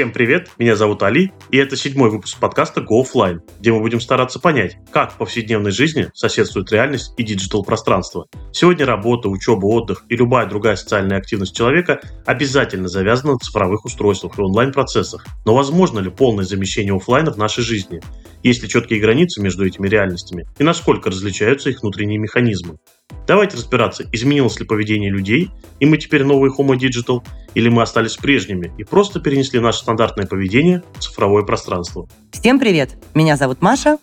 [0.00, 4.00] Всем привет, меня зовут Али, и это седьмой выпуск подкаста Go Offline, где мы будем
[4.00, 8.26] стараться понять, как в повседневной жизни соседствует реальность и диджитал-пространство.
[8.50, 14.38] Сегодня работа, учеба, отдых и любая другая социальная активность человека обязательно завязана на цифровых устройствах
[14.38, 15.22] и онлайн-процессах.
[15.44, 18.00] Но возможно ли полное замещение офлайна в нашей жизни?
[18.42, 20.46] Есть ли четкие границы между этими реальностями?
[20.58, 22.78] И насколько различаются их внутренние механизмы?
[23.26, 27.22] Давайте разбираться, изменилось ли поведение людей, и мы теперь новые Homo Digital,
[27.54, 32.08] или мы остались прежними и просто перенесли наше стандартное поведение в цифровое пространство.
[32.32, 32.90] Всем привет!
[33.14, 33.98] Меня зовут Маша,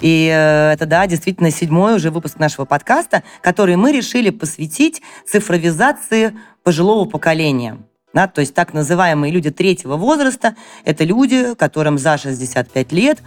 [0.00, 6.36] и э, это, да, действительно седьмой уже выпуск нашего подкаста, который мы решили посвятить цифровизации
[6.62, 7.78] пожилого поколения.
[8.16, 13.18] Да, то есть так называемые люди третьего возраста– это люди, которым за 65 лет,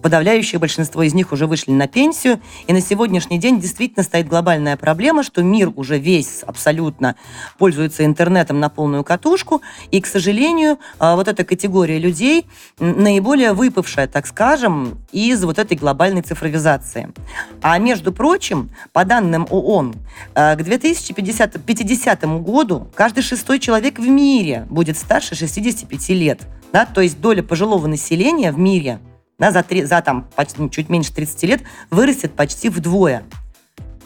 [0.00, 4.78] подавляющее большинство из них уже вышли на пенсию, и на сегодняшний день действительно стоит глобальная
[4.78, 7.16] проблема, что мир уже весь абсолютно
[7.58, 12.46] пользуется интернетом на полную катушку, и, к сожалению, а, вот эта категория людей
[12.78, 17.12] наиболее выпавшая, так скажем, из вот этой глобальной цифровизации.
[17.60, 19.96] А между прочим, по данным ООН,
[20.34, 26.40] а, к 2050 50 году каждый шестой человек в мире мире будет старше 65 лет.
[26.72, 29.00] Да, то есть доля пожилого населения в мире
[29.38, 33.24] да, за, три, за там, почти, ну, чуть меньше 30 лет вырастет почти вдвое.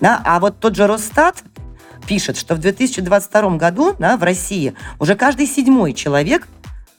[0.00, 1.42] Да, а вот тот же Росстат
[2.06, 6.48] пишет, что в 2022 году да, в России уже каждый седьмой человек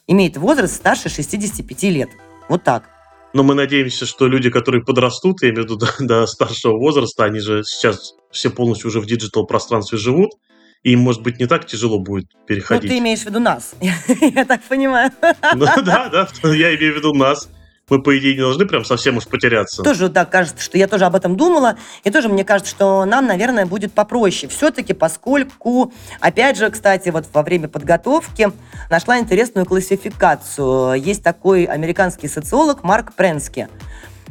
[0.07, 2.09] имеет возраст старше 65 лет.
[2.47, 2.89] Вот так.
[3.33, 7.25] Но мы надеемся, что люди, которые подрастут, я имею в виду до, до старшего возраста,
[7.25, 10.54] они же сейчас все полностью уже в диджитал-пространстве живут, и
[10.91, 12.83] им, может быть, не так тяжело будет переходить.
[12.83, 15.11] Ну, ты имеешь в виду нас, я так понимаю.
[15.55, 17.49] Ну, да, да, я имею в виду нас
[17.87, 19.83] мы, по идее, не должны прям совсем уж потеряться.
[19.83, 21.77] Тоже, да, кажется, что я тоже об этом думала.
[22.03, 24.51] И тоже мне кажется, что нам, наверное, будет попроще.
[24.51, 28.51] Все-таки, поскольку, опять же, кстати, вот во время подготовки
[28.89, 30.95] нашла интересную классификацию.
[30.95, 33.69] Есть такой американский социолог Марк Пренски.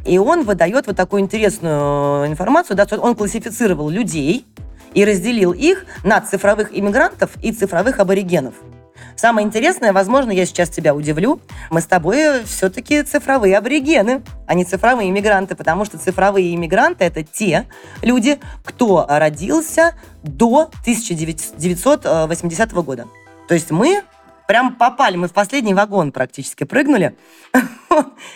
[0.04, 2.76] И он выдает вот такую интересную информацию.
[2.76, 4.44] Да, он классифицировал людей,
[4.94, 8.54] и разделил их на цифровых иммигрантов и цифровых аборигенов.
[9.16, 11.40] Самое интересное, возможно, я сейчас тебя удивлю,
[11.70, 17.22] мы с тобой все-таки цифровые аборигены, а не цифровые иммигранты, потому что цифровые иммигранты– это
[17.22, 17.66] те
[18.02, 23.06] люди, кто родился до 1980 года.
[23.46, 24.02] То есть мы
[24.48, 27.16] прям попали, мы в последний вагон практически прыгнули.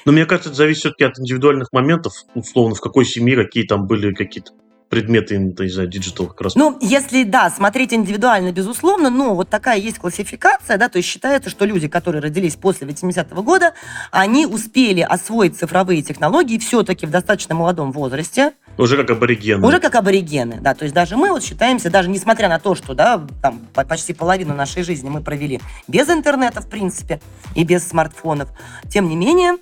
[0.04, 3.86] Но мне кажется, это зависит все-таки от индивидуальных моментов, условно, в какой семье, какие там
[3.86, 4.52] были какие-то
[4.88, 6.54] предметы, не знаю, digital как раз.
[6.54, 11.50] Ну, если, да, смотреть индивидуально, безусловно, но вот такая есть классификация, да, то есть считается,
[11.50, 13.74] что люди, которые родились после 80-го года,
[14.10, 18.52] они успели освоить цифровые технологии все-таки в достаточно молодом возрасте.
[18.78, 19.66] Уже как аборигены.
[19.66, 22.94] Уже как аборигены, да, то есть даже мы вот считаемся, даже несмотря на то, что,
[22.94, 27.20] да, там почти половину нашей жизни мы провели без интернета, в принципе,
[27.54, 28.48] и без смартфонов,
[28.88, 29.56] тем не менее,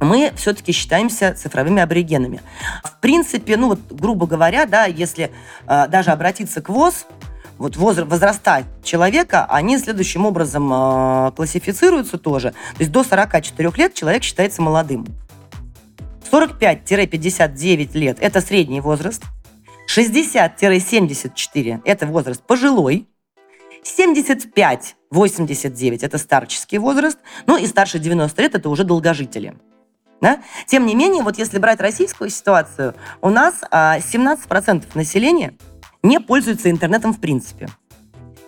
[0.00, 2.40] мы все-таки считаемся цифровыми аборигенами.
[2.82, 5.30] В принципе, ну вот, грубо говоря, да, если
[5.66, 7.06] э, даже обратиться к ВОЗ,
[7.58, 12.52] вот возраста человека, они следующим образом э, классифицируются тоже.
[12.52, 15.06] То есть до 44 лет человек считается молодым.
[16.32, 19.22] 45-59 лет– это средний возраст.
[19.94, 23.06] 60-74– это возраст пожилой.
[23.84, 27.18] 75-89– это старческий возраст.
[27.46, 29.56] Ну и старше 90 лет– это уже долгожители.
[30.20, 30.40] Да?
[30.66, 35.54] Тем не менее, вот если брать российскую ситуацию, у нас а, 17% населения
[36.02, 37.68] не пользуются интернетом в принципе.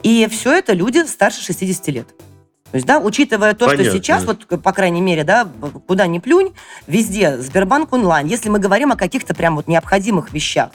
[0.02, 2.08] И все это люди старше 60 лет.
[2.72, 3.84] То есть, да, учитывая то, Понятно.
[3.84, 5.46] что сейчас, вот, по крайней мере, да,
[5.86, 6.54] куда ни плюнь,
[6.86, 10.70] везде Сбербанк онлайн, если мы говорим о каких-то прям вот необходимых вещах,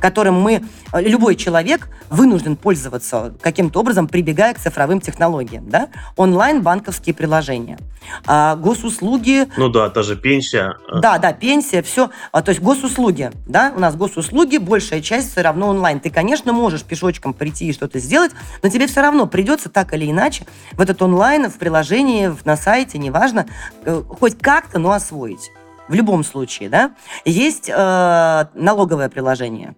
[0.00, 0.62] которым мы,
[0.92, 5.68] э, любой человек вынужден пользоваться каким-то образом, прибегая к цифровым технологиям.
[5.68, 5.88] Да?
[6.16, 7.78] Онлайн-банковские приложения,
[8.26, 9.48] а, госуслуги.
[9.56, 10.76] Ну да, та же пенсия.
[10.92, 12.10] Да, да, пенсия, все.
[12.32, 16.00] А, то есть госуслуги, да, у нас госуслуги, большая часть все равно онлайн.
[16.00, 18.32] Ты, конечно, можешь пешочком прийти и что-то сделать,
[18.62, 22.98] но тебе все равно придется так или иначе в этот онлайн, в приложении, на сайте,
[22.98, 23.46] неважно,
[23.84, 25.50] э, хоть как-то, но освоить.
[25.88, 26.92] В любом случае, да.
[27.24, 29.76] Есть э, налоговое приложение,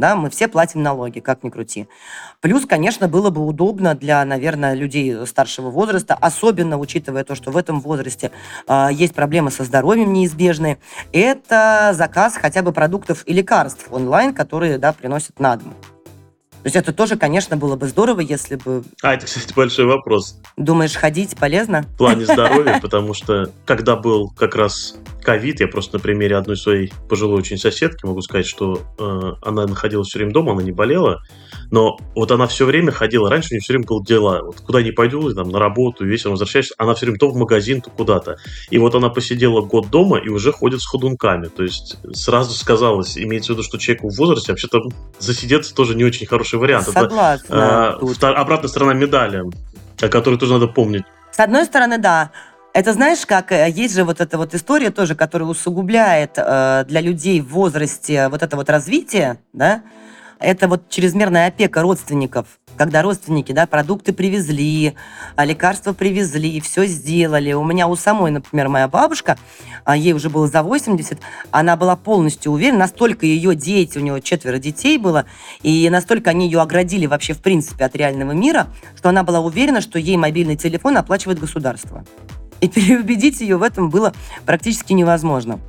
[0.00, 1.86] да, мы все платим налоги, как ни крути.
[2.40, 7.56] Плюс, конечно, было бы удобно для, наверное, людей старшего возраста, особенно учитывая то, что в
[7.56, 8.32] этом возрасте
[8.66, 10.78] э, есть проблемы со здоровьем неизбежные,
[11.12, 15.74] это заказ хотя бы продуктов и лекарств онлайн, которые, да, приносят на дом.
[16.62, 18.84] То есть это тоже, конечно, было бы здорово, если бы...
[19.02, 20.38] А, это, кстати, большой вопрос.
[20.58, 21.82] Думаешь, ходить полезно?
[21.94, 26.58] В плане здоровья, потому что когда был как раз ковид, я просто на примере одной
[26.58, 30.72] своей пожилой очень соседки могу сказать, что э, она находилась все время дома, она не
[30.72, 31.22] болела,
[31.70, 34.42] Но вот она все время ходила, раньше у нее все время было дела.
[34.42, 37.80] Вот куда не пойду, там, на работу, вечером возвращаешься, она все время то в магазин,
[37.80, 38.36] то куда-то.
[38.70, 41.46] И вот она посидела год дома и уже ходит с ходунками.
[41.46, 44.82] То есть сразу сказалось, имеется в виду, что человеку в возрасте вообще-то
[45.18, 46.86] засидеться тоже не очень хороший вариант.
[46.86, 47.98] Согласна.
[48.00, 49.44] Это, э, обратная сторона медали,
[50.00, 51.04] о которой тоже надо помнить.
[51.30, 52.32] С одной стороны, да.
[52.72, 57.00] Это знаешь, как э, есть же вот эта вот история тоже, которая усугубляет э, для
[57.00, 59.82] людей в возрасте вот это вот развитие, да,
[60.40, 62.46] это вот чрезмерная опека родственников,
[62.76, 64.94] когда родственники, да, продукты привезли,
[65.36, 67.52] а лекарства привезли, все сделали.
[67.52, 69.36] У меня у самой, например, моя бабушка,
[69.84, 71.18] а ей уже было за 80,
[71.50, 75.26] она была полностью уверена, настолько ее дети, у нее четверо детей было,
[75.62, 79.80] и настолько они ее оградили вообще в принципе от реального мира, что она была уверена,
[79.82, 82.04] что ей мобильный телефон оплачивает государство.
[82.60, 84.12] И переубедить ее в этом было
[84.44, 85.60] практически невозможно.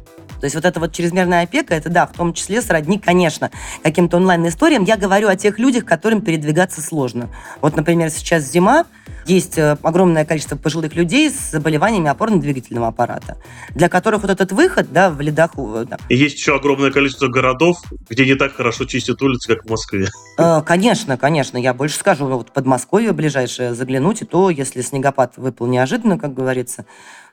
[0.41, 3.51] То есть вот эта вот чрезмерная опека, это да, в том числе сродни, конечно,
[3.83, 4.83] каким-то онлайн-историям.
[4.83, 7.29] Я говорю о тех людях, которым передвигаться сложно.
[7.61, 8.85] Вот, например, сейчас зима,
[9.25, 13.38] есть э, огромное количество пожилых людей с заболеваниями опорно-двигательного аппарата,
[13.75, 15.51] для которых вот этот выход, да, в ледах...
[15.57, 15.97] Э, да.
[16.09, 17.77] И есть еще огромное количество городов,
[18.09, 20.07] где не так хорошо чистят улицы, как в Москве.
[20.39, 21.59] Э, конечно, конечно.
[21.59, 26.85] Я больше скажу, вот Подмосковье ближайшее заглянуть, и то, если снегопад выпал неожиданно, как говорится,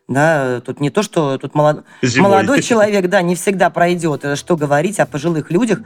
[0.08, 1.84] да, тут не то, что тут молод...
[2.16, 4.24] молодой человек, да, не всегда пройдет.
[4.36, 5.80] Что говорить о пожилых людях,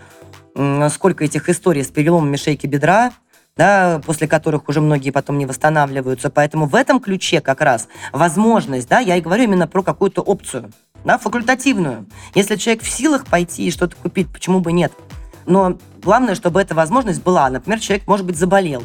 [0.90, 3.12] сколько этих историй с переломами шейки бедра,
[3.56, 6.30] да, после которых уже многие потом не восстанавливаются.
[6.30, 10.70] Поэтому в этом ключе как раз возможность, да, я и говорю именно про какую-то опцию,
[11.04, 12.06] да, факультативную.
[12.34, 14.92] Если человек в силах пойти и что-то купить, почему бы нет?
[15.46, 17.50] Но главное, чтобы эта возможность была.
[17.50, 18.84] Например, человек, может быть, заболел.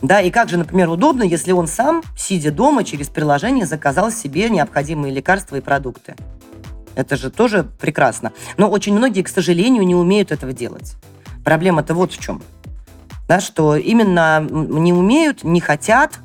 [0.00, 4.48] Да, и как же, например, удобно, если он сам, сидя дома, через приложение заказал себе
[4.48, 6.14] необходимые лекарства и продукты.
[6.94, 8.32] Это же тоже прекрасно.
[8.56, 10.94] Но очень многие, к сожалению, не умеют этого делать.
[11.44, 12.42] Проблема-то вот в чем.
[13.26, 16.18] Да, что именно не умеют, не хотят,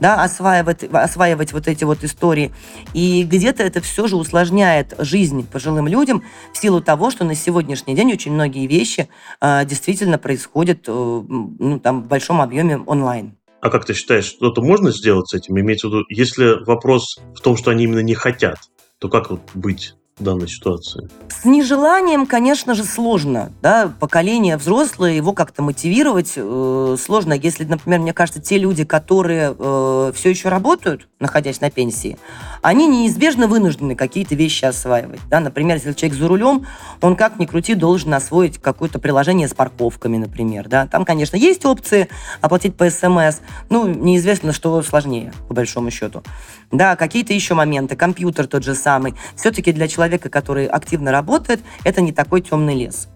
[0.00, 2.52] да, осваивать, осваивать вот эти вот истории.
[2.94, 6.22] И где-то это все же усложняет жизнь пожилым людям
[6.52, 9.08] в силу того, что на сегодняшний день очень многие вещи
[9.40, 13.34] э, действительно происходят э, ну, там, в большом объеме онлайн.
[13.60, 15.58] А как ты считаешь, что-то можно сделать с этим?
[15.58, 18.58] Имеется в виду, если вопрос в том, что они именно не хотят,
[18.98, 19.94] то как вот быть?
[20.24, 21.08] Данной ситуации?
[21.28, 23.52] С нежеланием, конечно же, сложно.
[23.62, 23.92] Да?
[24.00, 27.32] Поколение взрослое, его как-то мотивировать э, сложно.
[27.34, 32.18] Если, например, мне кажется, те люди, которые э, все еще работают, находясь на пенсии,
[32.62, 35.20] они неизбежно вынуждены какие-то вещи осваивать.
[35.28, 35.40] Да?
[35.40, 36.66] Например, если человек за рулем,
[37.00, 40.68] он как ни крути должен освоить какое-то приложение с парковками, например.
[40.68, 40.86] Да?
[40.86, 42.08] Там, конечно, есть опции
[42.40, 46.22] оплатить по СМС, ну, неизвестно, что сложнее, по большому счету.
[46.70, 49.14] Да, какие-то еще моменты, компьютер тот же самый.
[49.36, 53.08] Все-таки для человека, который активно работает, это не такой темный лес.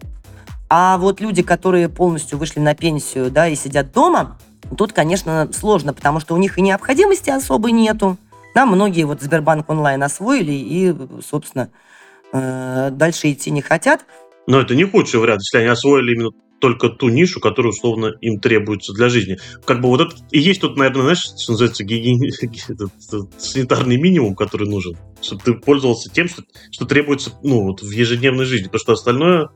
[0.69, 4.39] А вот люди, которые полностью вышли на пенсию, да, и сидят дома,
[4.77, 8.17] тут, конечно, сложно, потому что у них и необходимости особой нету.
[8.55, 10.95] Да, многие вот Сбербанк онлайн освоили и,
[11.27, 11.71] собственно,
[12.33, 14.05] э, дальше идти не хотят.
[14.47, 16.31] Но это не худший вариант, если они освоили именно
[16.63, 19.37] только ту нишу, которая, условно, им требуется для жизни.
[19.65, 21.83] Как бы вот это и есть тут, наверное, знаешь, что называется
[23.37, 28.45] санитарный минимум, который нужен, чтобы ты пользовался тем, что, что требуется ну, вот в ежедневной
[28.45, 28.67] жизни.
[28.67, 29.49] Потому что остальное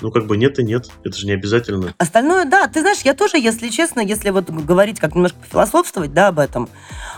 [0.00, 0.90] ну, как бы нет и нет.
[1.04, 1.94] Это же не обязательно.
[1.96, 2.66] Остальное, да.
[2.66, 6.68] Ты знаешь, я тоже, если честно, если вот говорить, как немножко философствовать, да, об этом,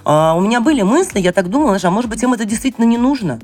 [0.05, 2.85] э, у меня были мысли, я так думала, знаешь, а может быть, им это действительно
[2.85, 3.41] не нужно?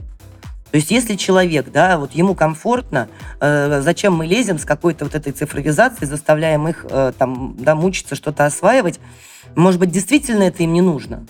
[0.76, 3.08] То есть если человек, да, вот ему комфортно,
[3.40, 8.14] э, зачем мы лезем с какой-то вот этой цифровизацией, заставляем их э, там, да, мучиться,
[8.14, 9.00] что-то осваивать,
[9.54, 11.24] может быть, действительно это им не нужно.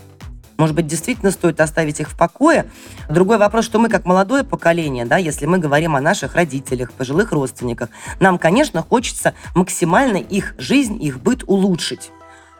[0.57, 2.69] Может быть, действительно стоит оставить их в покое.
[3.09, 7.31] Другой вопрос, что мы как молодое поколение, да, если мы говорим о наших родителях, пожилых
[7.31, 12.11] родственниках, нам, конечно, хочется максимально их жизнь, их быт улучшить.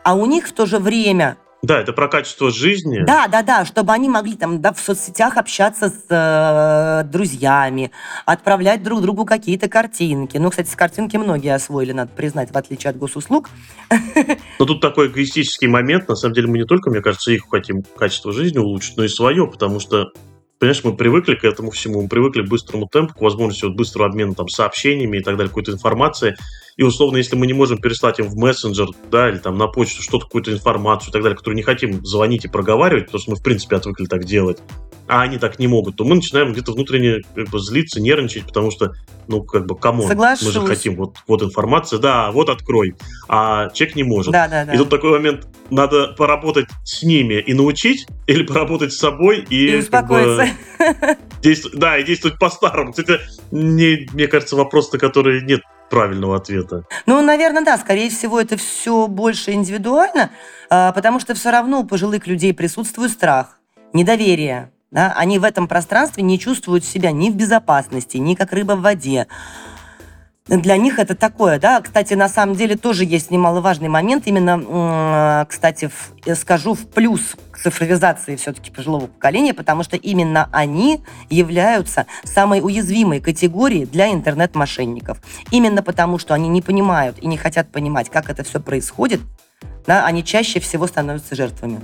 [0.05, 3.03] А у них в то же время да, это про качество жизни.
[3.05, 7.91] Да, да, да, чтобы они могли там да, в соцсетях общаться с э, друзьями,
[8.25, 10.37] отправлять друг другу какие-то картинки.
[10.37, 13.49] Ну, кстати, с картинки многие освоили, надо признать, в отличие от госуслуг.
[14.59, 16.07] Но тут такой эгоистический момент.
[16.07, 19.07] На самом деле мы не только, мне кажется, их хотим качество жизни улучшить, но и
[19.07, 20.11] свое, потому что
[20.59, 24.09] Понимаешь, мы привыкли к этому всему, мы привыкли к быстрому темпу, к возможности вот быстрого
[24.09, 26.35] обмена там, сообщениями и так далее, какой-то информацией.
[26.77, 30.03] И условно, если мы не можем переслать им в мессенджер, да, или там на почту
[30.03, 33.37] что-то, какую-то информацию и так далее, которую не хотим звонить и проговаривать, потому что мы,
[33.37, 34.59] в принципе, отвыкли так делать,
[35.07, 38.69] а они так не могут, то мы начинаем где-то внутренне как бы, злиться, нервничать, потому
[38.69, 38.91] что,
[39.27, 42.93] ну, как бы, кому мы же хотим, вот, вот информация, да, вот открой,
[43.27, 44.31] а человек не может.
[44.31, 44.73] Да, да, да.
[44.73, 49.71] И тут такой момент, надо поработать с ними и научить, или поработать с собой и...
[49.71, 50.49] И успокоиться.
[50.77, 52.91] Как бы, действовать, да, и действовать по-старому.
[52.91, 53.19] Кстати,
[53.49, 56.83] мне, мне кажется, вопрос, на который нет правильного ответа.
[57.05, 57.77] Ну, наверное, да.
[57.77, 60.31] Скорее всего, это все больше индивидуально,
[60.69, 63.59] а, потому что все равно у пожилых людей присутствует страх,
[63.93, 64.71] недоверие.
[64.91, 65.13] Да?
[65.17, 69.27] Они в этом пространстве не чувствуют себя ни в безопасности, ни как рыба в воде
[70.47, 71.81] для них это такое, да.
[71.81, 74.27] Кстати, на самом деле тоже есть немаловажный момент.
[74.27, 81.01] Именно, кстати, в, скажу в плюс к цифровизации все-таки пожилого поколения, потому что именно они
[81.29, 85.17] являются самой уязвимой категорией для интернет-мошенников.
[85.51, 89.19] Именно потому, что они не понимают и не хотят понимать, как это все происходит,
[89.85, 91.79] да, они чаще всего становятся жертвами.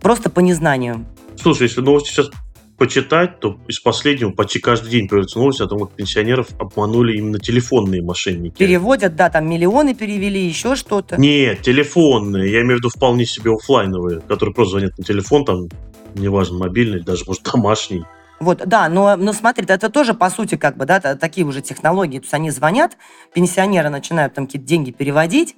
[0.00, 1.04] Просто по незнанию.
[1.36, 2.30] Слушай, если новости сейчас
[2.80, 7.38] почитать, то из последнего почти каждый день появляются новости о том, как пенсионеров обманули именно
[7.38, 8.56] телефонные мошенники.
[8.56, 11.20] Переводят, да, там миллионы перевели, еще что-то.
[11.20, 12.50] Нет, телефонные.
[12.50, 15.68] Я имею в виду вполне себе офлайновые, которые просто звонят на телефон, там,
[16.14, 18.02] неважно, мобильный, даже, может, домашний.
[18.40, 22.18] Вот, да, но, но смотри, это тоже, по сути, как бы, да, такие уже технологии.
[22.18, 22.96] То есть они звонят,
[23.34, 25.54] пенсионеры начинают там какие-то деньги переводить,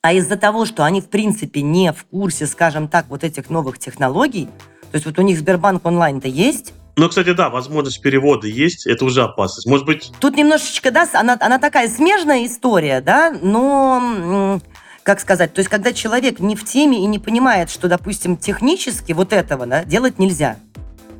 [0.00, 3.80] а из-за того, что они, в принципе, не в курсе, скажем так, вот этих новых
[3.80, 4.48] технологий,
[4.90, 9.04] то есть вот у них Сбербанк онлайн-то есть, ну, кстати, да, возможность перевода есть, это
[9.04, 9.66] уже опасность.
[9.66, 10.10] Может быть...
[10.18, 14.60] Тут немножечко, да, она, она такая смежная история, да, но,
[15.02, 19.12] как сказать, то есть когда человек не в теме и не понимает, что, допустим, технически
[19.12, 20.56] вот этого да, делать нельзя.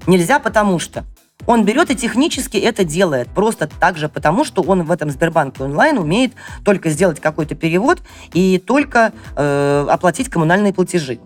[0.06, 1.04] Нельзя, потому что
[1.46, 3.28] он берет и технически это делает.
[3.28, 6.32] Просто так же, потому что он в этом Сбербанке онлайн умеет
[6.64, 7.98] только сделать какой-то перевод
[8.32, 11.18] и только э, оплатить коммунальные платежи.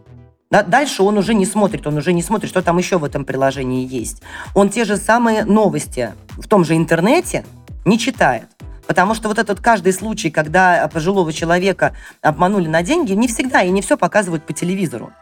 [0.50, 3.24] Да, дальше он уже не смотрит, он уже не смотрит, что там еще в этом
[3.24, 4.20] приложении есть.
[4.54, 7.44] Он те же самые новости в том же интернете
[7.84, 8.48] не читает.
[8.88, 13.70] Потому что вот этот каждый случай, когда пожилого человека обманули на деньги, не всегда и
[13.70, 15.12] не все показывают по телевизору.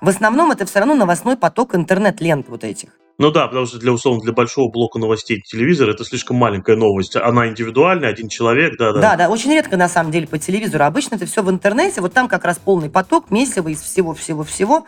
[0.00, 2.90] В основном это все равно новостной поток интернет-лент вот этих.
[3.18, 7.16] Ну да, потому что для условно для большого блока новостей телевизора это слишком маленькая новость.
[7.16, 9.00] Она индивидуальная, один человек, да, да.
[9.00, 10.84] Да, да, очень редко на самом деле по телевизору.
[10.84, 12.02] Обычно это все в интернете.
[12.02, 14.84] Вот там как раз полный поток, месиво из всего-всего-всего.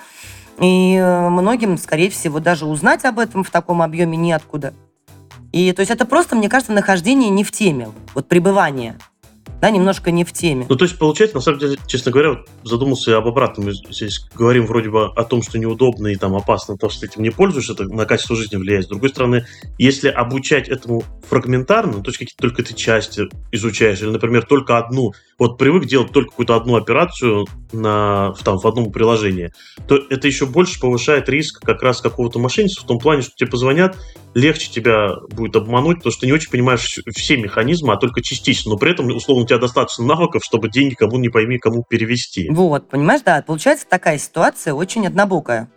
[0.61, 4.75] И э, многим, скорее всего, даже узнать об этом в таком объеме неоткуда.
[5.53, 8.99] И то есть это просто, мне кажется, нахождение не в теме, вот пребывание
[9.61, 10.67] да, немножко не в теме.
[10.69, 13.67] Ну, то есть, получается, на самом деле, честно говоря, вот задумался об обратном.
[13.67, 17.23] Мы здесь говорим вроде бы о том, что неудобно и там опасно, то, что этим
[17.23, 18.85] не пользуешься, это на качество жизни влияет.
[18.85, 19.47] С другой стороны,
[19.79, 23.23] если обучать этому фрагментарно, то есть какие-то только ты части
[23.53, 28.67] изучаешь, или, например, только одну, вот привык делать только какую-то одну операцию на, там, в
[28.67, 29.53] одном приложении,
[29.87, 33.51] то это еще больше повышает риск как раз какого-то мошенничества в том плане, что тебе
[33.51, 33.97] позвонят,
[34.35, 38.73] легче тебя будет обмануть, потому что ты не очень понимаешь все механизмы, а только частично.
[38.73, 42.49] Но при этом, условно, у тебя достаточно навыков, чтобы деньги кому не пойми, кому перевести.
[42.51, 45.69] Вот, понимаешь, да, получается такая ситуация очень однобокая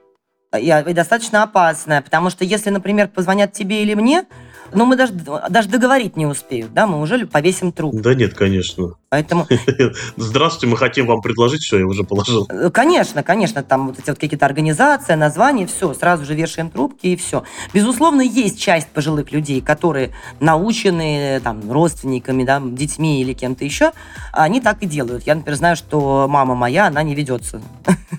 [0.58, 4.26] и, и достаточно опасная, потому что если, например, позвонят тебе или мне,
[4.74, 7.96] ну, мы даже, даже договорить не успеют, да, мы уже повесим труп.
[7.96, 8.96] Да нет, конечно.
[9.12, 9.46] Поэтому...
[10.16, 12.48] Здравствуйте, мы хотим вам предложить, все, я уже положил.
[12.50, 17.08] Э, конечно, конечно, там вот эти вот какие-то организации, названия, все, сразу же вешаем трубки
[17.08, 17.44] и все.
[17.74, 23.92] Безусловно, есть часть пожилых людей, которые научены там родственниками, да, детьми или кем-то еще,
[24.32, 25.28] они так и делают.
[25.28, 27.62] Я, например, знаю, что мама моя, она не ведется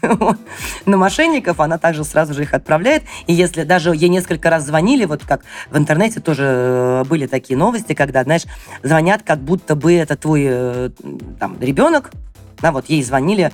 [0.85, 3.05] на мошенников, она также сразу же их отправляет.
[3.27, 7.57] И если даже ей несколько раз звонили, вот как в интернете тоже э, были такие
[7.57, 8.43] новости, когда, знаешь,
[8.83, 10.82] звонят, как будто бы это твой э,
[11.39, 12.11] там, ребенок,
[12.61, 13.53] да, вот ей звонили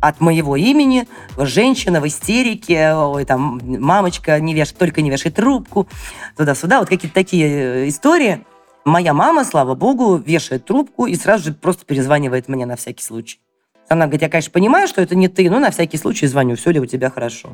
[0.00, 5.88] от моего имени, женщина в истерике, ой, там, мамочка не вешает, только не вешает трубку,
[6.36, 8.44] туда-сюда, вот какие-то такие э, истории.
[8.84, 13.40] Моя мама, слава богу, вешает трубку и сразу же просто перезванивает мне на всякий случай.
[13.88, 16.70] Она говорит, я, конечно, понимаю, что это не ты, но на всякий случай звоню, все
[16.70, 17.50] ли у тебя хорошо.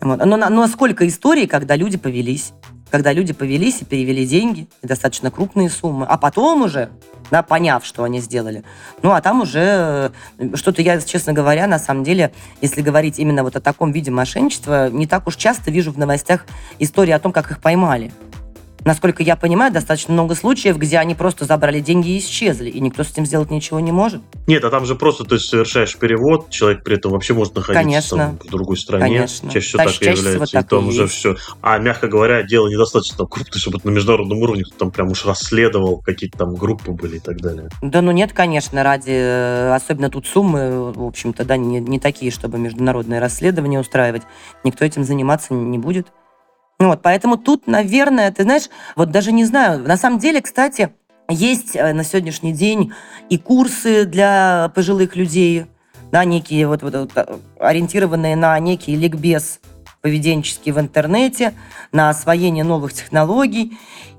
[0.00, 0.24] Вот.
[0.24, 2.52] Но, но сколько историй, когда люди повелись
[2.92, 6.90] когда люди повелись и перевели деньги, достаточно крупные суммы, а потом уже,
[7.30, 8.64] да, поняв, что они сделали,
[9.02, 13.44] ну, а там уже э, что-то я, честно говоря, на самом деле, если говорить именно
[13.44, 16.44] вот о таком виде мошенничества, не так уж часто вижу в новостях
[16.78, 18.12] истории о том, как их поймали.
[18.84, 23.04] Насколько я понимаю, достаточно много случаев, где они просто забрали деньги и исчезли, и никто
[23.04, 24.22] с этим сделать ничего не может.
[24.46, 28.16] Нет, а там же просто ты совершаешь перевод, человек при этом вообще может находиться Конечно.
[28.16, 29.04] Там, в другой стране.
[29.04, 29.50] Конечно.
[29.50, 30.58] Чаще всего так и является.
[30.58, 31.36] И там уже все.
[31.60, 35.98] А, мягко говоря, дело недостаточно там крупное, чтобы на международном уровне там прям уж расследовал,
[35.98, 37.68] какие-то там группы были и так далее.
[37.82, 42.32] Да ну нет, конечно, ради, э, особенно тут суммы, в общем-то, да, не, не такие,
[42.32, 44.22] чтобы международные расследования устраивать.
[44.64, 46.08] Никто этим заниматься не будет.
[46.88, 50.90] Вот, поэтому тут, наверное, ты знаешь, вот даже не знаю, на самом деле, кстати,
[51.28, 52.92] есть э, на сегодняшний день
[53.28, 55.66] и курсы для пожилых людей,
[56.10, 59.60] да, некие вот, вот, вот э, ориентированные на некий ликбез
[60.00, 61.54] поведенческий в интернете,
[61.92, 63.78] на освоение новых технологий.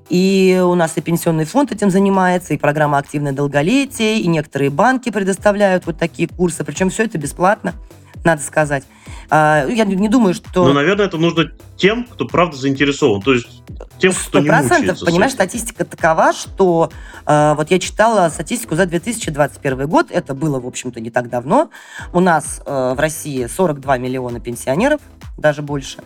[0.10, 5.10] И у нас и пенсионный фонд этим занимается, и программа «Активное долголетие», и некоторые банки
[5.10, 6.64] предоставляют вот такие курсы.
[6.64, 7.74] Причем все это бесплатно,
[8.24, 8.84] надо сказать.
[9.30, 10.66] А, я не думаю, что...
[10.66, 13.22] Ну, наверное, это нужно тем, кто правда заинтересован.
[13.22, 13.64] То есть
[14.00, 15.06] тем, кто не мучается.
[15.06, 16.92] Понимаешь, статистика такова, что
[17.26, 21.70] э, вот я читала статистику за 2021 год, это было, в общем-то, не так давно.
[22.12, 25.02] У нас э, в России 42 миллиона пенсионеров,
[25.38, 26.00] даже больше.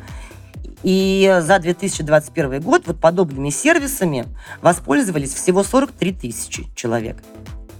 [0.83, 4.25] И за 2021 год вот подобными сервисами
[4.61, 7.17] воспользовались всего 43 тысячи человек.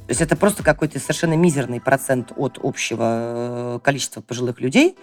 [0.08, 4.98] То есть это просто какой-то совершенно мизерный процент от общего э, количества пожилых людей.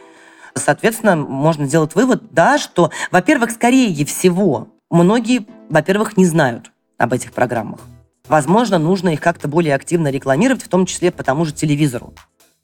[0.54, 7.32] Соответственно, можно сделать вывод, да, что, во-первых, скорее всего, многие, во-первых, не знают об этих
[7.32, 7.80] программах.
[8.28, 12.14] Возможно, нужно их как-то более активно рекламировать, в том числе по тому же телевизору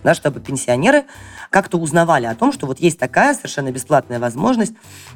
[0.03, 1.05] да, чтобы пенсионеры
[1.51, 4.75] как-то узнавали о том, что вот есть такая совершенно бесплатная возможность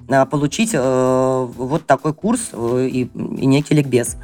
[0.09, 4.17] э, получить э, вот такой курс э, и, и некий ликбез.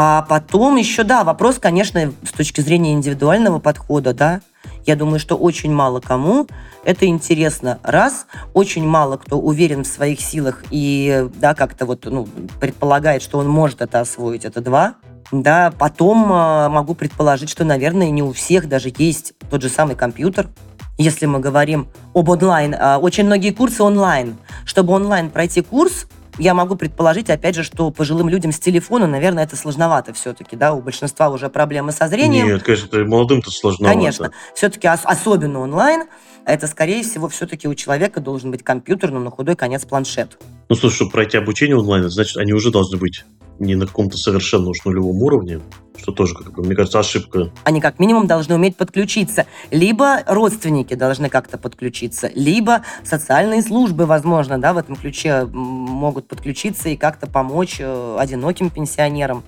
[0.00, 4.42] А потом еще, да, вопрос, конечно, с точки зрения индивидуального подхода, да,
[4.86, 6.46] я думаю, что очень мало кому
[6.84, 7.80] это интересно.
[7.82, 12.28] Раз, очень мало кто уверен в своих силах и, да, как-то вот, ну,
[12.60, 14.44] предполагает, что он может это освоить.
[14.44, 14.94] Это два.
[15.32, 19.96] Да, потом э, могу предположить, что, наверное, не у всех даже есть тот же самый
[19.96, 20.48] компьютер.
[20.96, 24.36] Если мы говорим об онлайн, э, очень многие курсы онлайн.
[24.64, 26.06] Чтобы онлайн пройти курс,
[26.38, 30.72] я могу предположить, опять же, что пожилым людям с телефона, наверное, это сложновато все-таки, да,
[30.72, 32.46] у большинства уже проблемы со зрением.
[32.46, 33.98] Нет, конечно, молодым-то сложновато.
[33.98, 36.04] Конечно, все-таки ос- особенно онлайн,
[36.44, 40.38] это, скорее всего, все-таки у человека должен быть компьютер, но на худой конец планшет.
[40.68, 43.24] Ну, слушай, чтобы пройти обучение онлайн, значит, они уже должны быть
[43.58, 45.60] не на каком-то совершенно уж нулевом уровне,
[45.98, 47.50] что тоже, как бы, мне кажется, ошибка.
[47.64, 49.46] Они как минимум должны уметь подключиться.
[49.70, 56.88] Либо родственники должны как-то подключиться, либо социальные службы, возможно, да, в этом ключе могут подключиться
[56.88, 59.42] и как-то помочь э, одиноким пенсионерам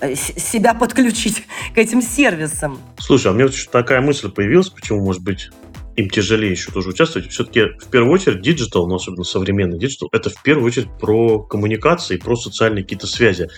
[0.00, 2.78] э, себя подключить к этим сервисам.
[2.98, 5.50] Слушай, а мне вот такая мысль появилась, почему, может быть,
[5.96, 7.30] им тяжелее еще тоже участвовать.
[7.30, 12.16] Все-таки в первую очередь digital, но особенно современный digital, это в первую очередь про коммуникации,
[12.16, 13.48] про социальные какие-то связи.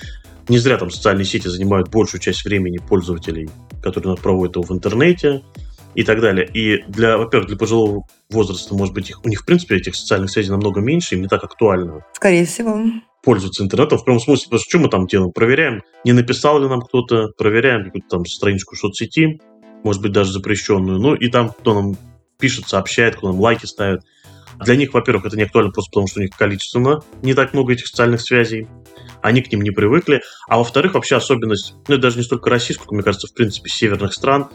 [0.52, 3.48] Не зря там социальные сети занимают большую часть времени пользователей,
[3.82, 5.42] которые проводят его в интернете
[5.94, 6.46] и так далее.
[6.46, 10.30] И для, во-первых, для пожилого возраста, может быть, их, у них, в принципе, этих социальных
[10.30, 12.04] связей намного меньше, им не так актуально.
[12.12, 12.82] Скорее всего.
[13.24, 14.44] Пользоваться интернетом в прямом смысле.
[14.44, 15.32] Потому что что мы там делаем?
[15.32, 19.40] Проверяем, не написал ли нам кто-то, проверяем какую-то там страничку соцсети,
[19.84, 20.98] может быть, даже запрещенную.
[20.98, 21.96] Ну, и там кто нам
[22.38, 24.02] пишет, сообщает, кто нам лайки ставит.
[24.64, 27.72] Для них, во-первых, это не актуально просто потому, что у них количественно не так много
[27.72, 28.68] этих социальных связей.
[29.20, 30.22] Они к ним не привыкли.
[30.48, 34.12] А во-вторых, вообще особенность, ну, это даже не столько российскую, мне кажется, в принципе, северных
[34.12, 34.48] стран,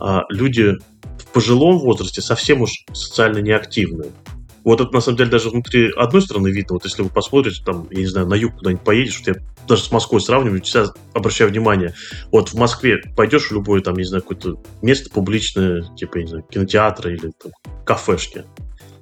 [0.00, 0.72] а, люди
[1.18, 4.06] в пожилом возрасте совсем уж социально неактивны.
[4.64, 6.74] Вот это, на самом деле, даже внутри одной страны видно.
[6.74, 9.82] Вот если вы посмотрите, там, я не знаю, на юг куда-нибудь поедешь, вот я даже
[9.82, 11.94] с Москвой сравниваю, сейчас обращаю внимание.
[12.32, 16.44] Вот в Москве пойдешь в любое, там, не знаю, какое-то место публичное, типа, не знаю,
[16.50, 17.52] кинотеатра или там,
[17.84, 18.44] кафешки.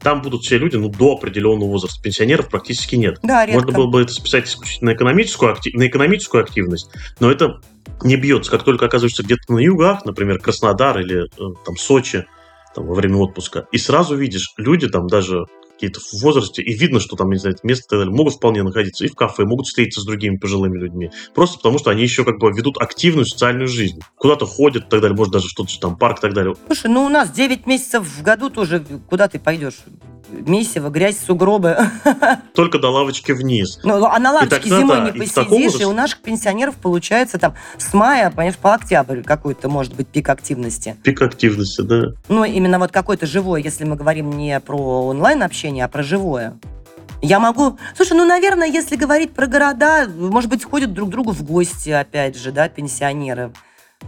[0.03, 2.03] Там будут все люди, ну, до определенного возраста.
[2.03, 3.19] Пенсионеров практически нет.
[3.23, 3.61] Да, редко.
[3.61, 5.75] Можно было бы это списать исключительно на экономическую, актив...
[5.75, 7.61] на экономическую активность, но это
[8.03, 8.51] не бьется.
[8.51, 12.27] Как только оказываешься где-то на югах, например, Краснодар или э, там Сочи,
[12.75, 15.45] там, во время отпуска, и сразу видишь, люди там даже
[15.83, 18.63] какие-то в возрасте, и видно, что там, не знаю, место и так далее, могут вполне
[18.63, 21.11] находиться и в кафе, могут встретиться с другими пожилыми людьми.
[21.35, 24.01] Просто потому, что они еще как бы ведут активную социальную жизнь.
[24.17, 26.55] Куда-то ходят и так далее, может даже что-то там, парк и так далее.
[26.67, 29.81] Слушай, ну у нас 9 месяцев в году тоже, куда ты пойдешь?
[30.33, 31.77] Месиво, грязь, сугробы.
[32.55, 33.79] Только до лавочки вниз.
[33.85, 37.39] Ну, а на лавочке тогда, зимой да, не посидишь, и, и у наших пенсионеров получается
[37.39, 40.97] там с мая, понимаешь, по октябрь какой-то может быть пик активности.
[41.03, 42.13] Пик активности, да.
[42.29, 46.59] Ну, именно вот какой-то живой, если мы говорим не про онлайн-общение, а про живое.
[47.21, 47.79] Я могу...
[47.97, 51.91] Слушай, ну, наверное, если говорить про города, может быть, ходят друг к другу в гости,
[51.91, 53.53] опять же, да, пенсионеры.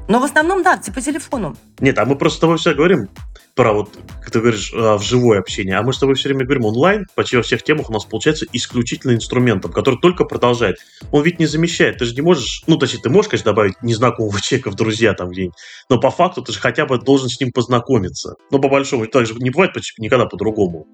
[0.08, 1.56] Но в основном, да, типа телефону.
[1.78, 3.08] Нет, а мы просто с тобой все говорим
[3.54, 3.90] про вот,
[4.20, 5.76] как ты говоришь, а, в живое общение.
[5.76, 8.46] А мы с тобой все время говорим онлайн, почти во всех темах у нас получается
[8.52, 10.78] исключительно инструментом, который только продолжает.
[11.12, 11.98] Он ведь не замещает.
[11.98, 15.30] Ты же не можешь, ну, точнее, ты можешь, конечно, добавить незнакомого человека в друзья там
[15.30, 15.54] где-нибудь,
[15.88, 18.34] но по факту ты же хотя бы должен с ним познакомиться.
[18.50, 20.88] Но по большому, так же не бывает почти никогда по-другому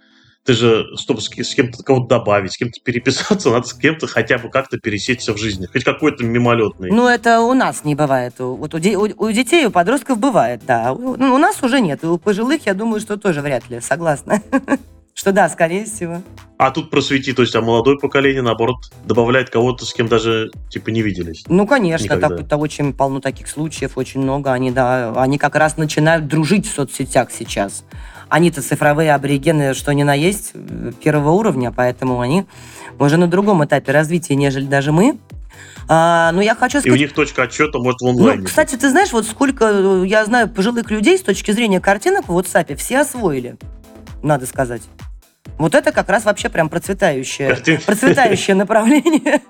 [0.44, 4.48] ты же, чтобы с, кем-то кого-то добавить, с кем-то переписаться, надо с кем-то хотя бы
[4.48, 5.66] как-то пересечься в жизни.
[5.66, 6.90] Хоть какой-то мимолетный.
[6.90, 8.35] Ну, это у нас не бывает.
[8.38, 10.92] Вот у, у, у детей, у подростков бывает, да.
[10.92, 12.05] У, ну, у нас уже нет.
[12.05, 13.81] У пожилых, я думаю, что тоже вряд ли.
[13.81, 14.42] Согласна.
[15.12, 16.22] Что да, скорее всего.
[16.57, 20.88] А тут просвети, то есть, а молодое поколение, наоборот, добавляет кого-то, с кем даже, типа,
[20.88, 21.44] не виделись.
[21.46, 24.53] Ну, конечно, так, это очень полно таких случаев, очень много.
[24.53, 27.85] Они, да, они как раз начинают дружить в соцсетях сейчас.
[28.31, 30.53] Они-то цифровые аборигены, что ни на есть,
[31.03, 32.47] первого уровня, поэтому они
[32.99, 35.19] уже на другом этапе развития, нежели даже мы.
[35.88, 36.87] А, но я хочу сказать...
[36.87, 38.43] И у них точка отчета может в онлайне.
[38.43, 42.29] Ну, кстати, ты знаешь, вот сколько э, я знаю пожилых людей с точки зрения картинок
[42.29, 43.57] в WhatsApp, все освоили,
[44.23, 44.83] надо сказать.
[45.59, 47.85] Вот это как раз вообще прям процветающее, Картинки.
[47.85, 49.40] процветающее направление.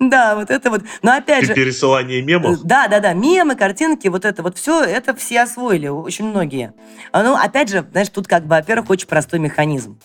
[0.00, 0.82] Да, вот это вот.
[1.02, 1.54] Но опять же...
[1.54, 2.62] Пересылание мемов?
[2.62, 3.12] Да, да, да.
[3.12, 6.74] Мемы, картинки, вот это вот все, это все освоили, очень многие.
[7.12, 10.00] А, Ну, опять же, знаешь, тут как бы, во-первых, очень простой механизм.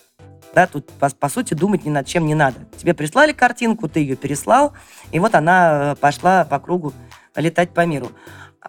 [0.54, 2.60] Да, тут, по, по сути, думать ни над чем не надо.
[2.78, 4.74] Тебе прислали картинку, ты ее переслал,
[5.12, 6.94] и вот она э, пошла по кругу
[7.36, 8.12] летать по миру.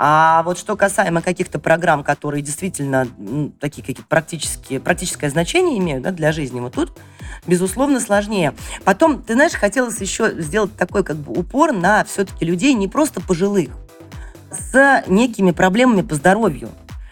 [0.00, 6.04] А вот что касаемо каких-то программ, которые действительно м, такие какие-то практические, практическое значение имеют
[6.04, 6.96] да, для жизни, вот тут,
[7.48, 8.54] безусловно, сложнее.
[8.84, 13.20] Потом, ты знаешь, хотелось еще сделать такой как бы упор на все-таки людей не просто
[13.20, 13.70] пожилых,
[14.52, 16.70] с некими проблемами по здоровью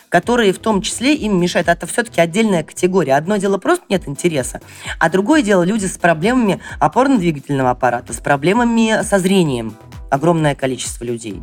[0.08, 1.68] которые в том числе им мешают.
[1.68, 3.16] Это все-таки отдельная категория.
[3.16, 4.62] Одно дело просто нет интереса,
[4.98, 9.76] а другое дело люди с проблемами опорно-двигательного аппарата, с проблемами со зрением.
[10.10, 11.42] Огромное количество людей.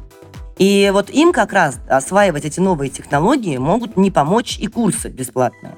[0.58, 5.76] И вот им как раз осваивать эти новые технологии могут не помочь и курсы бесплатные.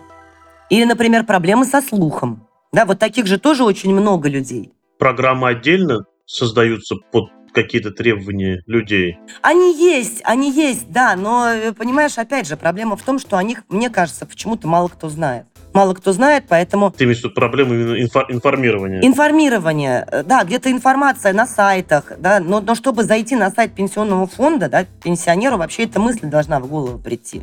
[0.69, 2.47] Или, например, проблемы со слухом.
[2.71, 4.73] Да, вот таких же тоже очень много людей.
[4.97, 9.17] Программы отдельно создаются под какие-то требования людей.
[9.41, 13.43] Они есть, они есть, да, но, э, понимаешь, опять же, проблема в том, что о
[13.43, 15.45] них, мне кажется, почему-то мало кто знает.
[15.75, 16.89] Мало кто знает, поэтому...
[16.89, 19.01] Ты имеешь в виду проблемы инфо- информирования?
[19.05, 24.25] Информирование, э, да, где-то информация на сайтах, да, но, но чтобы зайти на сайт пенсионного
[24.25, 27.41] фонда, да, пенсионеру вообще эта мысль должна в голову прийти.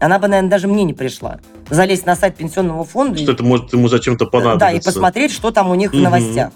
[0.00, 1.38] Она бы, наверное, даже мне не пришла.
[1.70, 3.16] Залезть на сайт пенсионного фонда...
[3.16, 4.58] Что это может ему зачем-то понадобиться.
[4.66, 6.00] Да, и посмотреть, что там у них Мгм.
[6.00, 6.50] в новостях.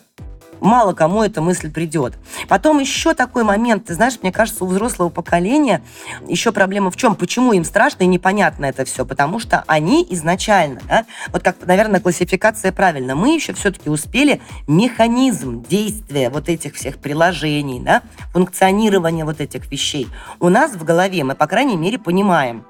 [0.62, 2.14] Мало кому эта мысль придет.
[2.48, 5.82] Потом еще такой момент, ты знаешь, мне кажется, у взрослого поколения
[6.28, 7.16] еще проблема в чем?
[7.16, 9.04] Почему им страшно и непонятно это все?
[9.04, 15.64] Потому что они изначально, да, вот как, наверное, классификация правильно, мы еще все-таки успели механизм
[15.64, 20.06] действия вот этих всех приложений, да, функционирования вот этих вещей.
[20.38, 22.64] У нас в голове мы, по крайней мере, понимаем,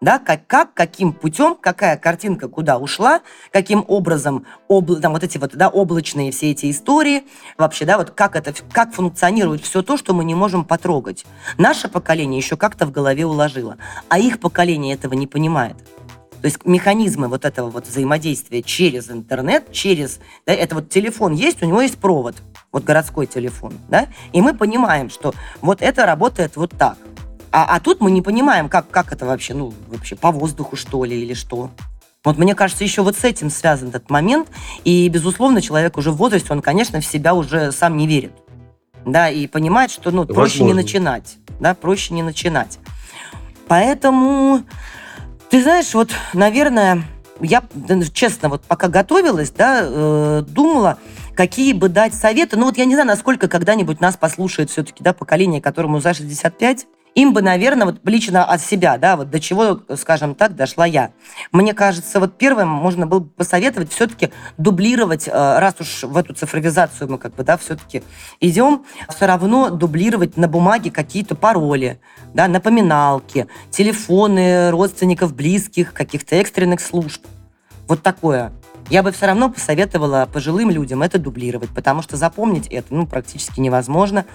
[0.00, 3.20] да, как, как, каким путем, какая картинка куда ушла,
[3.52, 7.24] каким образом обла, там вот эти вот, да, облачные все эти истории,
[7.58, 11.26] вообще, да, вот как это, как функционирует все то, что мы не можем потрогать.
[11.58, 13.76] Наше поколение еще как-то в голове уложило,
[14.08, 15.76] а их поколение этого не понимает.
[16.40, 20.20] То есть механизмы вот этого вот взаимодействия через интернет, через...
[20.46, 22.36] Да, это вот телефон есть, у него есть провод,
[22.72, 26.96] вот городской телефон, да, и мы понимаем, что вот это работает вот так.
[27.52, 31.04] А, а тут мы не понимаем, как, как это вообще, ну, вообще по воздуху, что
[31.04, 31.70] ли, или что.
[32.22, 34.48] Вот мне кажется, еще вот с этим связан этот момент.
[34.84, 38.32] И, безусловно, человек уже в возрасте, он, конечно, в себя уже сам не верит.
[39.04, 41.38] Да, и понимает, что, ну, проще не начинать.
[41.58, 42.78] Да, проще не начинать.
[43.66, 44.62] Поэтому,
[45.48, 47.04] ты знаешь, вот, наверное,
[47.40, 50.98] я, да, честно, вот пока готовилась, да, э, думала,
[51.34, 52.56] какие бы дать советы.
[52.58, 56.86] Ну, вот я не знаю, насколько когда-нибудь нас послушает все-таки, да, поколение, которому за 65.
[57.14, 61.10] Им бы, наверное, вот лично от себя, да, вот до чего, скажем так, дошла я.
[61.50, 66.34] Мне кажется, вот первым можно было бы посоветовать все-таки дублировать, э, раз уж в эту
[66.34, 68.02] цифровизацию мы как бы, да, все-таки
[68.40, 72.00] идем, все равно дублировать на бумаге какие-то пароли,
[72.32, 77.26] да, напоминалки, телефоны родственников, близких, каких-то экстренных служб.
[77.88, 78.52] Вот такое.
[78.90, 83.60] Я бы все равно посоветовала пожилым людям это дублировать, потому что запомнить это ну, практически
[83.60, 84.26] невозможно.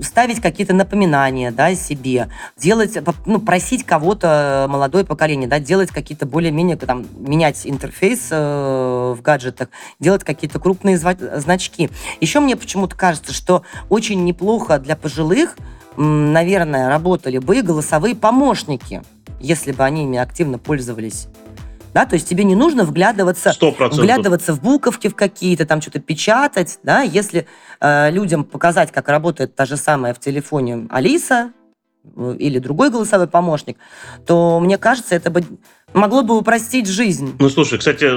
[0.00, 6.76] Ставить какие-то напоминания да, себе, делать, ну, просить кого-то, молодое поколение, да, делать какие-то более-менее,
[6.76, 9.68] там, менять интерфейс э, в гаджетах,
[10.00, 11.90] делать какие-то крупные значки.
[12.20, 15.56] Еще мне почему-то кажется, что очень неплохо для пожилых,
[15.96, 19.02] наверное, работали бы голосовые помощники,
[19.40, 21.28] если бы они ими активно пользовались.
[21.94, 23.98] Да, то есть тебе не нужно вглядываться Сто процентов.
[23.98, 27.46] вглядываться в буковки в какие-то, там что-то печатать, да, если
[27.80, 31.52] э, людям показать, как работает та же самая в телефоне Алиса
[32.16, 33.76] э, или другой голосовой помощник,
[34.26, 35.44] то, мне кажется, это бы
[35.92, 37.36] могло бы упростить жизнь.
[37.38, 38.10] Ну, слушай, кстати,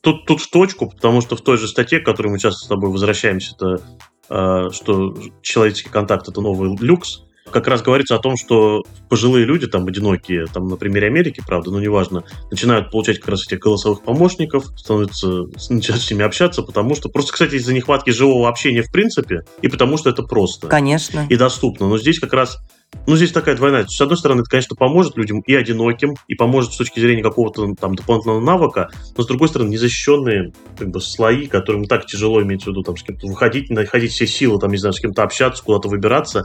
[0.00, 2.68] тут, тут в точку, потому что в той же статье, к которой мы часто с
[2.68, 3.82] тобой возвращаемся, это
[4.30, 9.66] э, что человеческий контакт– это новый люкс, как раз говорится о том, что пожилые люди,
[9.66, 14.02] там, одинокие, там, на примере Америки, правда, но неважно, начинают получать как раз этих голосовых
[14.02, 18.90] помощников, становятся, начинают с ними общаться, потому что, просто, кстати, из-за нехватки живого общения в
[18.92, 21.26] принципе, и потому что это просто Конечно.
[21.28, 21.88] и доступно.
[21.88, 22.58] Но здесь как раз
[23.06, 23.86] ну, здесь такая двойная.
[23.86, 27.74] С одной стороны, это, конечно, поможет людям и одиноким, и поможет с точки зрения какого-то
[27.74, 32.64] там дополнительного навыка, но с другой стороны, незащищенные как бы слои, которым так тяжело иметь
[32.64, 35.64] в виду, там, с кем-то выходить, находить все силы, там, не знаю, с кем-то общаться,
[35.64, 36.44] куда-то выбираться,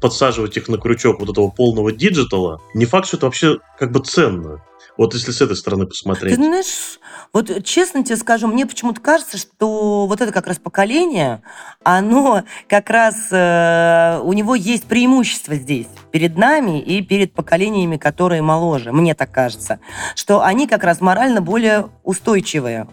[0.00, 3.92] подсаживать их на крючок вот этого полного digital а, не факт, что это вообще как
[3.92, 4.62] бы ценно.
[4.96, 6.34] Вот если с этой стороны посмотреть.
[6.34, 6.98] Ты знаешь,
[7.32, 11.42] вот честно тебе скажу, мне почему-то кажется, что вот это как раз поколение,
[11.82, 18.40] оно как раз, э, у него есть преимущество здесь перед нами и перед поколениями, которые
[18.40, 18.92] моложе.
[18.92, 19.80] Мне так кажется,
[20.14, 22.86] что они как раз морально более устойчивые.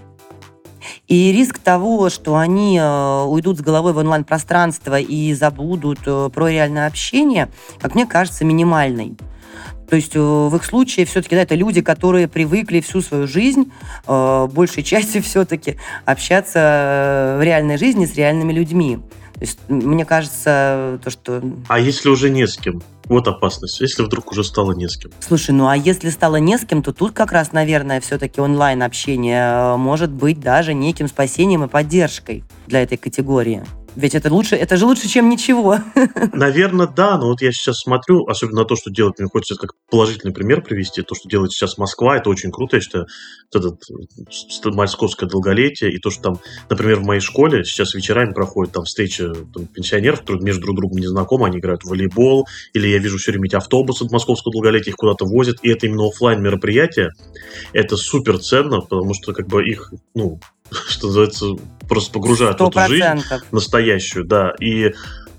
[1.07, 6.49] И риск того, что они э, уйдут с головой в онлайн-пространство и забудут э, про
[6.49, 9.15] реальное общение, как мне кажется, минимальный.
[9.93, 13.71] То есть э, в их случае все-таки да, это люди, которые привыкли всю свою жизнь,
[14.07, 18.97] э, большей частью все-таки, общаться э, в реальной жизни с реальными людьми.
[19.35, 21.43] То есть мне кажется, то, что...
[21.67, 22.81] А если уже не с кем?
[23.05, 23.81] Вот опасность.
[23.81, 25.11] Если вдруг уже стало не с кем.
[25.19, 29.77] Слушай, ну а если стало не с кем, то тут как раз, наверное, все-таки онлайн-общение
[29.77, 33.61] может быть даже неким спасением и поддержкой для этой категории.
[33.95, 35.77] Ведь это лучше, это же лучше, чем ничего.
[36.33, 39.71] Наверное, да, но вот я сейчас смотрю, особенно на то, что делает, мне хочется как
[39.89, 43.05] положительный пример привести, то, что делает сейчас Москва, это очень круто, я считаю,
[43.53, 48.73] вот это московское долголетие, и то, что там, например, в моей школе сейчас вечерами проходят
[48.73, 52.87] там встречи там, пенсионеров, которые между друг другом не знакомы, они играют в волейбол, или
[52.87, 56.07] я вижу все время эти автобусы от московского долголетия, их куда-то возят, и это именно
[56.07, 57.11] офлайн мероприятие,
[57.73, 60.39] это супер ценно, потому что как бы их, ну,
[60.87, 61.47] что называется,
[61.87, 62.71] просто погружают 100%.
[62.71, 64.93] в эту жизнь настоящую, да, и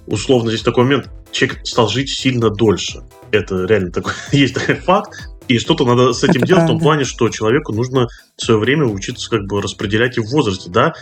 [0.07, 3.03] условно здесь такой момент, человек стал жить сильно дольше.
[3.31, 5.13] Это реально такой, есть такой факт,
[5.49, 6.67] и что-то надо с этим Это делать правда.
[6.67, 10.71] в том плане, что человеку нужно свое время учиться как бы распределять и в возрасте,
[10.71, 10.95] да,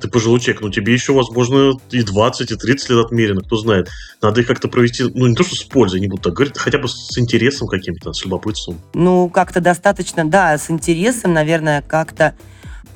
[0.00, 3.88] ты пожилой человек, но тебе еще, возможно, и 20, и 30 лет отмерено, кто знает.
[4.20, 6.78] Надо их как-то провести, ну, не то, что с пользой, не буду так говорить, хотя
[6.78, 8.78] бы с интересом каким-то, с любопытством.
[8.94, 12.34] Ну, как-то достаточно, да, с интересом, наверное, как-то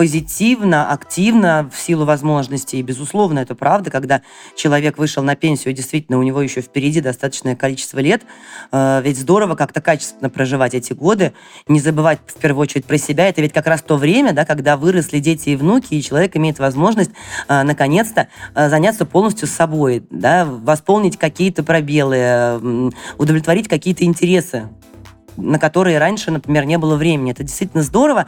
[0.01, 2.79] позитивно, активно в силу возможностей.
[2.79, 4.23] И, безусловно, это правда, когда
[4.57, 8.23] человек вышел на пенсию, действительно, у него еще впереди достаточное количество лет.
[8.73, 11.35] Э, ведь здорово как-то качественно проживать эти годы,
[11.69, 13.29] не забывать в первую очередь про себя.
[13.29, 16.59] Это ведь как раз то время, да, когда выросли дети и внуки, и человек имеет
[16.59, 17.11] возможность
[17.49, 24.71] э, наконец-то э, заняться полностью собой, да, восполнить какие-то пробелы, удовлетворить какие-то интересы
[25.37, 27.33] на которые раньше, например, не было времени.
[27.33, 28.27] Это действительно здорово.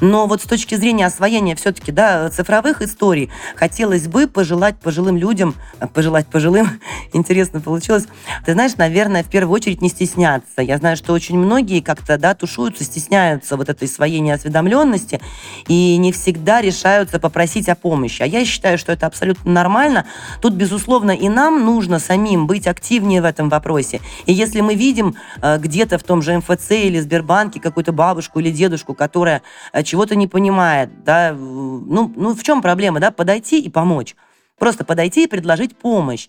[0.00, 5.54] Но вот с точки зрения освоения все-таки да, цифровых историй, хотелось бы пожелать пожилым людям,
[5.80, 6.80] э, пожелать пожилым,
[7.12, 8.06] интересно получилось,
[8.44, 10.62] ты знаешь, наверное, в первую очередь не стесняться.
[10.62, 15.20] Я знаю, что очень многие как-то да, тушуются, стесняются вот этой своей неосведомленности
[15.68, 18.22] и не всегда решаются попросить о помощи.
[18.22, 20.06] А я считаю, что это абсолютно нормально.
[20.40, 24.00] Тут, безусловно, и нам нужно самим быть активнее в этом вопросе.
[24.26, 28.50] И если мы видим э, где-то в том же МФЦ или Сбербанке какую-то бабушку или
[28.50, 33.68] дедушку, которая э, чего-то не понимает, да, ну, ну в чем проблема, да, подойти и
[33.68, 34.14] помочь.
[34.58, 36.28] Просто подойти и предложить помощь.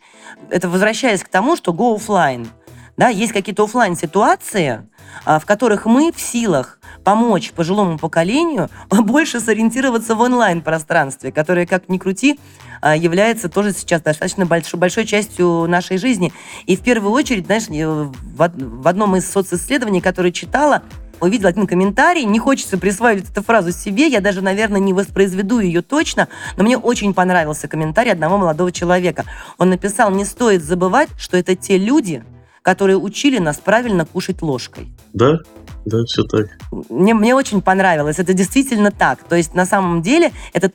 [0.49, 2.47] Это возвращаясь к тому, что go offline.
[2.95, 4.87] Да, есть какие-то офлайн ситуации,
[5.25, 11.89] а, в которых мы в силах помочь пожилому поколению больше сориентироваться в онлайн-пространстве, которое, как
[11.89, 12.39] ни крути,
[12.81, 16.31] а, является тоже сейчас достаточно большой, большой частью нашей жизни.
[16.67, 20.83] И в первую очередь, знаешь, в одном из социсследований, которое читала,
[21.19, 25.81] увидела один комментарий, не хочется присваивать эту фразу себе, я даже, наверное, не воспроизведу ее
[25.81, 26.27] точно,
[26.57, 29.23] но мне очень понравился комментарий одного молодого человека.
[29.57, 32.23] Он написал, не стоит забывать, что это те люди,
[32.63, 34.87] которые учили нас правильно кушать ложкой.
[35.13, 35.37] Да,
[35.85, 36.47] да, все так.
[36.89, 38.17] Мне, мне очень понравилось.
[38.19, 39.21] Это действительно так.
[39.23, 40.71] То есть на самом деле это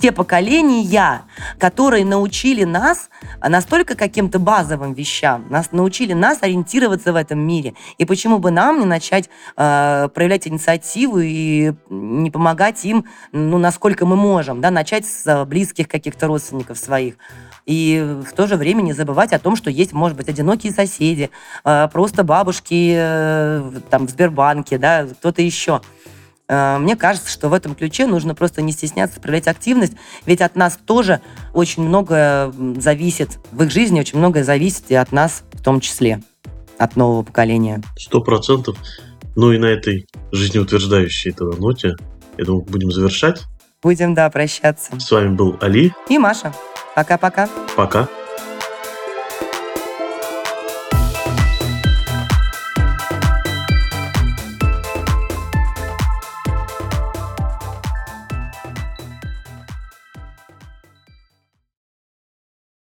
[0.00, 1.22] те поколения,
[1.58, 3.10] которые научили нас
[3.46, 7.74] настолько каким-то базовым вещам, нас научили нас ориентироваться в этом мире.
[7.98, 14.06] И почему бы нам не начать э, проявлять инициативу и не помогать им, ну, насколько
[14.06, 17.14] мы можем, да, начать с близких каких-то родственников своих.
[17.66, 21.30] И в то же время не забывать о том, что есть, может быть, одинокие соседи,
[21.64, 25.82] э, просто бабушки э, там в Сбербанке, да, кто-то еще.
[26.50, 29.92] Э, мне кажется, что в этом ключе нужно просто не стесняться проявлять активность,
[30.26, 31.20] ведь от нас тоже
[31.54, 36.20] очень многое зависит, в их жизни очень многое зависит и от нас в том числе,
[36.76, 37.80] от нового поколения.
[37.96, 38.76] Сто процентов.
[39.36, 41.94] Ну и на этой жизнеутверждающей этого ноте,
[42.36, 43.42] я думаю, будем завершать.
[43.80, 44.98] Будем, да, прощаться.
[44.98, 45.92] С вами был Али.
[46.08, 46.52] И Маша.
[46.96, 47.48] Пока-пока.
[47.76, 48.00] Пока.
[48.00, 48.06] -пока.
[48.06, 48.19] Пока.